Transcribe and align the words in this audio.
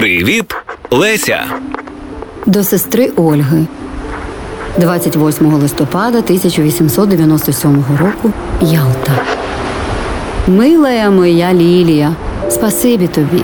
Привіт, 0.00 0.54
Леся. 0.90 1.44
До 2.46 2.64
сестри 2.64 3.10
Ольги. 3.16 3.66
28 4.78 5.54
листопада 5.54 6.18
1897 6.18 7.84
року 8.00 8.32
Ялта. 8.62 9.12
Милая 10.48 11.10
моя 11.10 11.52
Лілія, 11.52 12.12
спасибі 12.50 13.06
тобі. 13.06 13.42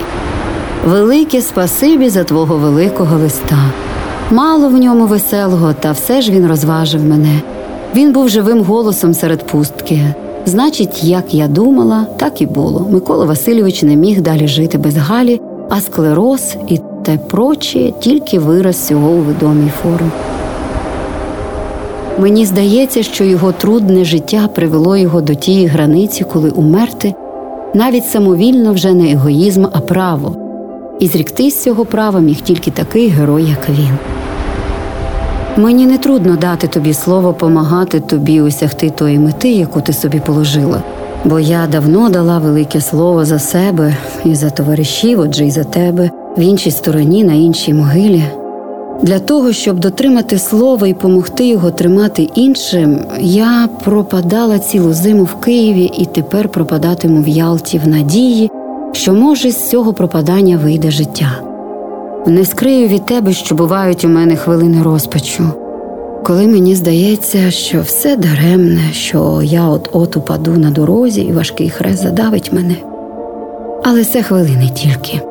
Велике 0.87 1.41
спасибі 1.41 2.09
за 2.09 2.23
твого 2.23 2.57
великого 2.57 3.17
листа. 3.17 3.59
Мало 4.31 4.69
в 4.69 4.73
ньому 4.73 5.05
веселого, 5.05 5.73
та 5.73 5.91
все 5.91 6.21
ж 6.21 6.31
він 6.31 6.47
розважив 6.47 7.05
мене. 7.05 7.41
Він 7.95 8.13
був 8.13 8.29
живим 8.29 8.63
голосом 8.63 9.13
серед 9.13 9.47
пустки. 9.47 10.13
Значить, 10.45 11.03
як 11.03 11.33
я 11.33 11.47
думала, 11.47 12.07
так 12.19 12.41
і 12.41 12.45
було. 12.45 12.87
Микола 12.91 13.25
Васильович 13.25 13.83
не 13.83 13.95
міг 13.95 14.21
далі 14.21 14.47
жити 14.47 14.77
без 14.77 14.97
Галі, 14.97 15.41
а 15.69 15.81
склероз 15.81 16.55
і 16.67 16.79
те 17.03 17.17
проче 17.17 17.93
тільки 17.99 18.39
вираз 18.39 18.87
цього 18.87 19.09
у 19.09 19.25
відомій 19.25 19.71
формі. 19.81 20.11
Мені 22.19 22.45
здається, 22.45 23.03
що 23.03 23.23
його 23.23 23.51
трудне 23.51 24.05
життя 24.05 24.49
привело 24.55 24.97
його 24.97 25.21
до 25.21 25.35
тієї 25.35 25.67
границі, 25.67 26.23
коли 26.23 26.49
умерти 26.49 27.13
навіть 27.73 28.05
самовільно 28.05 28.73
вже 28.73 28.93
не 28.93 29.11
егоїзм, 29.11 29.65
а 29.71 29.79
право. 29.79 30.35
І 30.99 31.07
зріктись 31.07 31.63
цього 31.63 31.85
права 31.85 32.19
міг 32.19 32.41
тільки 32.41 32.71
такий 32.71 33.07
герой, 33.07 33.43
як 33.43 33.69
він. 33.69 33.97
Мені 35.57 35.85
не 35.85 35.97
трудно 35.97 36.35
дати 36.35 36.67
тобі 36.67 36.93
слово 36.93 37.33
помагати 37.33 37.99
тобі 37.99 38.41
осягти 38.41 38.89
тої 38.89 39.19
мети, 39.19 39.51
яку 39.51 39.81
ти 39.81 39.93
собі 39.93 40.19
положила, 40.19 40.83
бо 41.25 41.39
я 41.39 41.67
давно 41.67 42.09
дала 42.09 42.39
велике 42.39 42.81
слово 42.81 43.25
за 43.25 43.39
себе 43.39 43.95
і 44.25 44.35
за 44.35 44.49
товаришів, 44.49 45.19
отже, 45.19 45.45
і 45.45 45.51
за 45.51 45.63
тебе 45.63 46.09
в 46.37 46.41
іншій 46.41 46.71
стороні, 46.71 47.23
на 47.23 47.33
іншій 47.33 47.73
могилі. 47.73 48.23
Для 49.01 49.19
того, 49.19 49.53
щоб 49.53 49.79
дотримати 49.79 50.39
слова 50.39 50.87
і 50.87 50.93
помогти 50.93 51.47
його 51.47 51.71
тримати 51.71 52.29
іншим, 52.35 52.99
я 53.19 53.69
пропадала 53.83 54.59
цілу 54.59 54.93
зиму 54.93 55.23
в 55.23 55.35
Києві 55.35 55.91
і 55.97 56.05
тепер 56.05 56.49
пропадатиму 56.49 57.21
в 57.21 57.27
Ялті 57.27 57.81
в 57.85 57.87
надії, 57.87 58.51
що, 58.91 59.13
може, 59.13 59.51
з 59.51 59.69
цього 59.69 59.93
пропадання 59.93 60.57
вийде 60.57 60.91
життя. 60.91 61.31
Не 62.27 62.45
скрию 62.45 62.87
від 62.87 63.05
тебе, 63.05 63.33
що 63.33 63.55
бувають 63.55 64.05
у 64.05 64.09
мене 64.09 64.35
хвилини 64.35 64.83
розпачу, 64.83 65.43
коли 66.27 66.47
мені 66.47 66.75
здається, 66.75 67.51
що 67.51 67.81
все 67.81 68.17
даремне, 68.17 68.93
що 68.93 69.41
я 69.43 69.67
от 69.67 69.89
от 69.91 70.17
упаду 70.17 70.51
на 70.51 70.71
дорозі 70.71 71.21
і 71.21 71.31
важкий 71.31 71.69
хрест 71.69 72.03
задавить 72.03 72.53
мене. 72.53 72.75
Але 73.83 74.03
це 74.03 74.23
хвилини 74.23 74.69
тільки. 74.75 75.21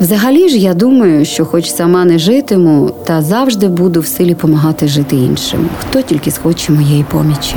Взагалі 0.00 0.48
ж 0.48 0.58
я 0.58 0.74
думаю, 0.74 1.24
що 1.24 1.44
хоч 1.44 1.70
сама 1.70 2.04
не 2.04 2.18
житиму, 2.18 2.90
та 3.04 3.22
завжди 3.22 3.68
буду 3.68 4.00
в 4.00 4.06
силі 4.06 4.34
помагати 4.34 4.88
жити 4.88 5.16
іншим, 5.16 5.68
хто 5.80 6.02
тільки 6.02 6.30
схоче 6.30 6.72
моєї 6.72 7.04
помічі. 7.04 7.56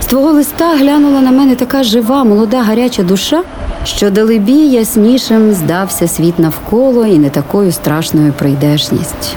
З 0.00 0.06
твого 0.06 0.32
листа 0.32 0.76
глянула 0.76 1.20
на 1.20 1.30
мене 1.30 1.54
така 1.54 1.82
жива, 1.82 2.24
молода, 2.24 2.62
гаряча 2.62 3.02
душа, 3.02 3.42
що 3.84 4.10
далебі 4.10 4.68
яснішим 4.68 5.52
здався 5.52 6.08
світ 6.08 6.38
навколо 6.38 7.06
і 7.06 7.18
не 7.18 7.30
такою 7.30 7.72
страшною 7.72 8.32
прийдешність. 8.32 9.36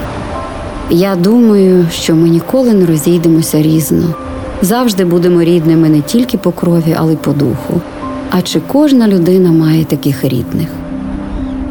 Я 0.92 1.16
думаю, 1.16 1.86
що 1.92 2.16
ми 2.16 2.28
ніколи 2.28 2.72
не 2.72 2.86
розійдемося 2.86 3.62
різно, 3.62 4.14
завжди 4.62 5.04
будемо 5.04 5.42
рідними 5.42 5.88
не 5.88 6.00
тільки 6.00 6.38
по 6.38 6.52
крові, 6.52 6.96
але 6.98 7.12
й 7.12 7.16
по 7.16 7.32
духу. 7.32 7.80
А 8.30 8.42
чи 8.42 8.60
кожна 8.66 9.08
людина 9.08 9.52
має 9.52 9.84
таких 9.84 10.24
рідних? 10.24 10.68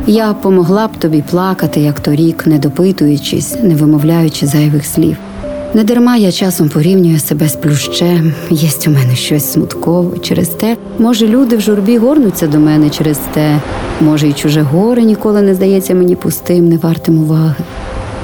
Я 0.08 0.34
помогла 0.34 0.88
б 0.88 0.92
тобі 0.98 1.24
плакати, 1.30 1.80
як 1.82 2.00
торік, 2.00 2.48
не 2.48 2.60
допитуючись, 2.60 3.56
не 3.64 3.76
вимовляючи 3.76 4.48
зайвих 4.48 4.86
слів. 4.86 5.18
Не 5.74 5.84
дарма 5.84 6.18
я 6.18 6.32
часом 6.32 6.70
порівнюю 6.70 7.20
себе 7.20 7.50
з 7.50 7.56
плющем, 7.56 8.34
єсть 8.50 8.88
у 8.88 8.92
мене 8.92 9.16
щось 9.16 9.52
смуткове. 9.52 10.18
Через 10.18 10.50
те, 10.50 10.78
може, 11.00 11.28
люди 11.28 11.58
в 11.58 11.62
журбі 11.62 11.98
горнуться 11.98 12.48
до 12.48 12.60
мене 12.60 12.90
через 12.90 13.20
те, 13.34 13.60
може, 14.02 14.28
й 14.28 14.34
чуже 14.34 14.62
горе 14.62 15.04
ніколи 15.04 15.42
не 15.42 15.56
здається 15.56 15.96
мені 15.96 16.16
пустим, 16.16 16.70
не 16.70 16.78
вартим 16.78 17.20
уваги. 17.20 17.56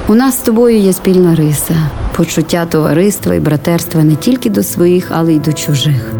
У 0.08 0.14
нас 0.14 0.38
з 0.38 0.40
тобою 0.40 0.78
є 0.78 0.92
спільна 0.92 1.34
риса, 1.34 1.74
почуття 2.16 2.66
товариства 2.66 3.34
і 3.34 3.40
братерства 3.40 4.04
не 4.04 4.14
тільки 4.16 4.50
до 4.50 4.62
своїх, 4.62 5.10
але 5.14 5.32
й 5.34 5.38
до 5.38 5.52
чужих. 5.52 6.12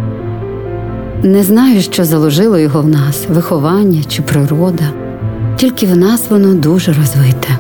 Не 1.23 1.43
знаю, 1.43 1.83
що 1.83 2.05
заложило 2.05 2.59
його 2.59 2.83
в 2.83 2.89
нас 2.89 3.25
виховання 3.29 4.03
чи 4.09 4.23
природа, 4.23 4.85
тільки 5.57 5.87
в 5.87 5.97
нас 5.97 6.25
воно 6.31 6.55
дуже 6.55 6.93
розвите. 6.93 7.59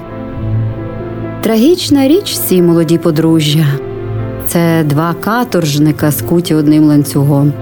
Трагічна 1.43 2.09
річ 2.09 2.39
ці 2.39 2.63
молоді 2.63 2.99
подружжя 2.99 3.67
це 4.47 4.85
два 4.85 5.15
каторжника, 5.15 6.13
скуті 6.13 6.55
одним 6.55 6.85
ланцюгом. 6.85 7.53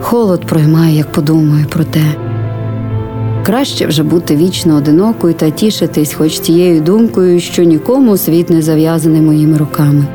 Холод 0.00 0.46
проймає, 0.46 0.96
як 0.96 1.12
подумаю 1.12 1.66
про 1.68 1.84
те. 1.84 2.23
Краще 3.46 3.86
вже 3.86 4.02
бути 4.02 4.36
вічно 4.36 4.76
одинокою 4.76 5.34
та 5.34 5.50
тішитись, 5.50 6.14
хоч 6.14 6.38
тією 6.38 6.80
думкою, 6.80 7.40
що 7.40 7.62
нікому 7.62 8.16
світ 8.16 8.50
не 8.50 8.62
зав'язаний 8.62 9.20
моїми 9.20 9.58
руками. 9.58 10.06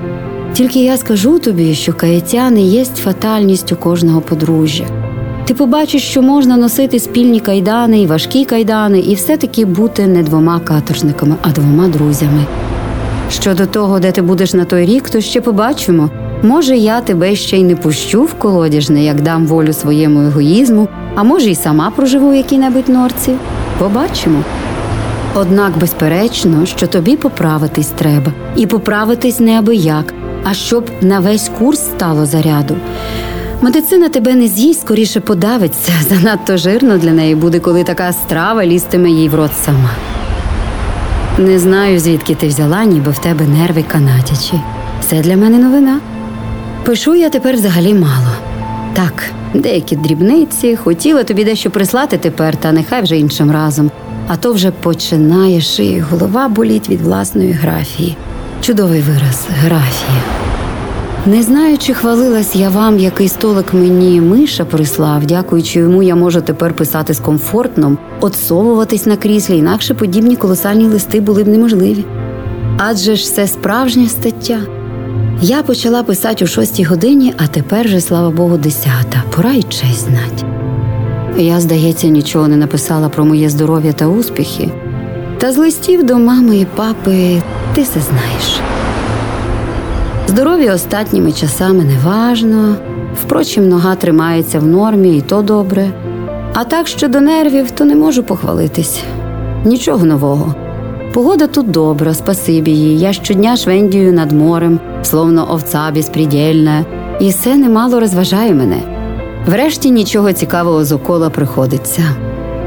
Тільки 0.53 0.83
я 0.83 0.97
скажу 0.97 1.39
тобі, 1.39 1.75
що 1.75 1.93
каяття 1.93 2.49
не 2.49 2.61
єсть 2.61 2.97
фатальністю 2.97 3.75
кожного 3.75 4.21
подружжя. 4.21 4.85
Ти 5.45 5.53
побачиш, 5.53 6.03
що 6.03 6.21
можна 6.21 6.57
носити 6.57 6.99
спільні 6.99 7.39
кайдани 7.39 8.01
і 8.01 8.05
важкі 8.05 8.45
кайдани, 8.45 8.99
і 8.99 9.15
все-таки 9.15 9.65
бути 9.65 10.07
не 10.07 10.23
двома 10.23 10.59
каторжниками, 10.59 11.35
а 11.41 11.49
двома 11.49 11.87
друзями. 11.87 12.45
Щодо 13.31 13.65
того, 13.65 13.99
де 13.99 14.11
ти 14.11 14.21
будеш 14.21 14.53
на 14.53 14.65
той 14.65 14.85
рік, 14.85 15.09
то 15.09 15.21
ще 15.21 15.41
побачимо. 15.41 16.09
Може, 16.43 16.77
я 16.77 17.01
тебе 17.01 17.35
ще 17.35 17.57
й 17.57 17.63
не 17.63 17.75
пущу 17.75 18.23
в 18.23 18.33
колодяжне, 18.33 19.03
як 19.03 19.21
дам 19.21 19.45
волю 19.47 19.73
своєму 19.73 20.21
егоїзму, 20.21 20.87
а 21.15 21.23
може, 21.23 21.49
й 21.49 21.55
сама 21.55 21.89
проживу 21.89 22.31
в 22.31 22.35
якій-небудь 22.35 22.89
норці. 22.89 23.31
Побачимо. 23.79 24.43
Однак, 25.35 25.77
безперечно, 25.77 26.65
що 26.65 26.87
тобі 26.87 27.15
поправитись 27.15 27.87
треба, 27.87 28.31
і 28.55 28.65
поправитись 28.65 29.39
не 29.39 29.59
аби 29.59 29.75
як, 29.75 30.13
а 30.43 30.53
щоб 30.53 30.85
на 31.01 31.19
весь 31.19 31.51
курс 31.59 31.79
стало 31.79 32.25
заряду. 32.25 32.75
Медицина 33.61 34.09
тебе 34.09 34.35
не 34.35 34.47
з'їсть, 34.47 34.81
скоріше 34.81 35.19
подавиться. 35.19 35.91
Занадто 36.09 36.57
жирно 36.57 36.97
для 36.97 37.11
неї 37.11 37.35
буде, 37.35 37.59
коли 37.59 37.83
така 37.83 38.13
страва 38.13 38.65
лізтиме 38.65 39.09
їй 39.09 39.29
в 39.29 39.35
рот 39.35 39.51
сама. 39.65 39.91
Не 41.37 41.59
знаю, 41.59 41.99
звідки 41.99 42.35
ти 42.35 42.47
взяла, 42.47 42.83
ніби 42.83 43.11
в 43.11 43.19
тебе 43.19 43.45
нерви 43.45 43.83
канатячі. 43.83 44.61
Це 45.01 45.21
для 45.21 45.37
мене 45.37 45.57
новина. 45.57 45.99
Пишу 46.85 47.15
я 47.15 47.29
тепер 47.29 47.55
взагалі 47.55 47.93
мало. 47.93 48.31
Так, 48.93 49.23
деякі 49.53 49.95
дрібниці, 49.95 50.75
хотіла 50.75 51.23
тобі 51.23 51.43
дещо 51.43 51.69
прислати 51.69 52.17
тепер, 52.17 52.55
та 52.57 52.71
нехай 52.71 53.01
вже 53.03 53.17
іншим 53.17 53.51
разом. 53.51 53.91
А 54.27 54.37
то 54.37 54.53
вже 54.53 54.71
починає 54.71 55.61
шиї, 55.61 55.99
голова 55.99 56.47
боліть 56.47 56.89
від 56.89 57.01
власної 57.01 57.51
графії. 57.51 58.17
Чудовий 58.61 59.01
вираз 59.01 59.47
графія. 59.61 60.23
Не 61.25 61.43
знаю, 61.43 61.77
чи 61.77 61.93
хвалилась 61.93 62.55
я 62.55 62.69
вам, 62.69 62.99
який 62.99 63.27
столик 63.27 63.73
мені 63.73 64.21
миша 64.21 64.65
прислав, 64.65 65.25
дякуючи 65.25 65.79
йому, 65.79 66.03
я 66.03 66.15
можу 66.15 66.41
тепер 66.41 66.73
писати 66.73 67.13
з 67.13 67.19
комфортном, 67.19 67.97
отсовуватись 68.19 69.05
на 69.05 69.17
кріслі, 69.17 69.57
інакше 69.57 69.93
подібні 69.93 70.35
колосальні 70.35 70.85
листи 70.85 71.21
були 71.21 71.43
б 71.43 71.47
неможливі. 71.47 72.05
Адже 72.77 73.15
ж 73.15 73.33
це 73.33 73.47
справжня 73.47 74.07
стаття. 74.07 74.78
Я 75.41 75.63
почала 75.63 76.03
писати 76.03 76.43
у 76.45 76.47
шостій 76.47 76.83
годині, 76.83 77.33
а 77.37 77.47
тепер 77.47 77.87
же, 77.87 78.01
слава 78.01 78.29
Богу, 78.29 78.57
десята. 78.57 79.23
Пора 79.35 79.51
й 79.51 79.63
честь 79.63 80.07
знать. 80.09 80.45
Я, 81.37 81.59
здається, 81.59 82.07
нічого 82.07 82.47
не 82.47 82.55
написала 82.55 83.09
про 83.09 83.25
моє 83.25 83.49
здоров'я 83.49 83.93
та 83.93 84.07
успіхи. 84.07 84.69
Та 85.37 85.51
з 85.51 85.57
листів 85.57 86.03
до 86.03 86.17
мами 86.17 86.57
і 86.57 86.65
папи 86.65 87.41
ти 87.73 87.81
все 87.81 87.99
знаєш. 87.99 88.59
Здоров'я 90.27 90.73
останніми 90.73 91.31
часами 91.31 91.83
неважно. 91.83 92.75
Впрочем, 93.23 93.69
нога 93.69 93.95
тримається 93.95 94.59
в 94.59 94.65
нормі, 94.65 95.17
і 95.17 95.21
то 95.21 95.41
добре. 95.41 95.91
А 96.53 96.63
так 96.63 96.87
щодо 96.87 97.21
нервів, 97.21 97.71
то 97.71 97.85
не 97.85 97.95
можу 97.95 98.23
похвалитись. 98.23 99.03
Нічого 99.65 100.05
нового. 100.05 100.55
Погода 101.13 101.47
тут 101.47 101.71
добра, 101.71 102.13
спасибі 102.13 102.71
їй. 102.71 102.99
Я 102.99 103.13
щодня 103.13 103.57
швендію 103.57 104.13
над 104.13 104.31
морем, 104.31 104.79
словно 105.03 105.51
овца 105.51 105.91
безпредельна, 105.91 106.85
і 107.19 107.29
все 107.29 107.55
немало 107.55 107.99
розважає 107.99 108.53
мене. 108.53 108.81
Врешті 109.45 109.91
нічого 109.91 110.33
цікавого 110.33 110.85
з 110.85 110.91
окола 110.91 111.29
приходиться. 111.29 112.03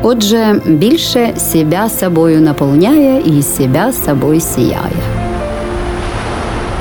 Отже, 0.03 0.61
більше 0.67 1.35
себя 1.39 1.89
собою 1.89 2.41
наповняє 2.41 3.21
і 3.21 3.43
себя 3.43 3.93
собою 3.93 4.41
сіяє. 4.41 5.03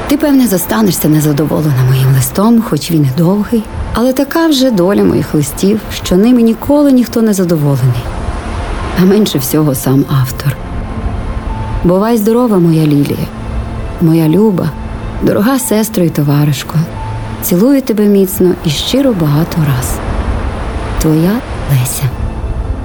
Ти, 0.08 0.18
певне, 0.18 0.48
зостанешся 0.48 1.10
незадоволена 1.10 1.84
моїм 1.90 2.08
листом, 2.16 2.62
хоч 2.70 2.92
він 2.92 3.04
і 3.04 3.18
довгий, 3.18 3.64
але 3.94 4.14
така 4.14 4.48
вже 4.48 4.72
доля 4.72 5.04
моїх 5.04 5.34
листів, 5.34 5.80
що 5.94 6.16
ними 6.16 6.42
ніколи 6.42 6.92
ніхто 6.92 7.22
не 7.22 7.34
задоволений. 7.34 8.04
а 9.02 9.06
менше 9.06 9.38
всього 9.38 9.76
сам 9.76 10.06
автор. 10.22 10.56
Бувай 11.84 12.18
здорова, 12.18 12.60
моя 12.60 12.86
Лілія, 12.86 13.28
моя 14.02 14.30
люба, 14.30 14.70
дорога 15.22 15.60
сестро 15.60 16.04
і 16.04 16.10
товаришко. 16.10 16.76
Цілую 17.44 17.82
тебе 17.82 18.06
міцно 18.06 18.54
і 18.66 18.70
щиро 18.70 19.14
багато 19.14 19.58
раз. 19.58 20.00
Твоя 21.02 21.32
Леся. 21.72 22.04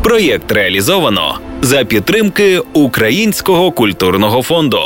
Проєкт 0.02 0.52
реалізовано 0.52 1.38
за 1.62 1.84
підтримки 1.84 2.60
Українського 2.72 3.72
культурного 3.72 4.42
фонду. 4.42 4.78